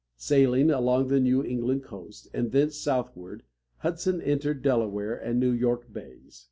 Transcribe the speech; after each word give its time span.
Sailing 0.17 0.71
along 0.71 1.09
the 1.09 1.19
New 1.19 1.43
England 1.45 1.83
coast, 1.83 2.27
and 2.33 2.51
thence 2.51 2.75
southward, 2.75 3.43
Hudson 3.77 4.19
entered 4.19 4.63
Del´a 4.63 4.89
ware 4.89 5.13
and 5.15 5.39
New 5.39 5.51
York 5.51 5.93
bays. 5.93 6.39